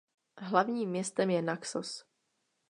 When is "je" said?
1.29-1.41